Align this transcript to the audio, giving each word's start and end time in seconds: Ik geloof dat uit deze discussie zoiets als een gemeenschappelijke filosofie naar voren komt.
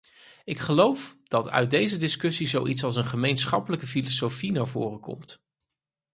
Ik 0.43 0.57
geloof 0.57 1.17
dat 1.23 1.49
uit 1.49 1.69
deze 1.69 1.97
discussie 1.97 2.47
zoiets 2.47 2.83
als 2.83 2.95
een 2.95 3.05
gemeenschappelijke 3.05 3.87
filosofie 3.87 4.51
naar 4.51 4.67
voren 4.67 4.99
komt. 4.99 5.43